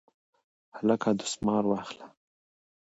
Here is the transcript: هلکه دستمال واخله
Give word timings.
هلکه 0.77 1.09
دستمال 1.19 1.63
واخله 1.69 2.05